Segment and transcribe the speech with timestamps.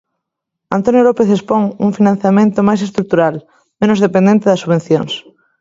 [0.77, 3.35] Antonio López expón un financiamento máis estrutural,
[3.81, 5.13] menos dependente das subvencións.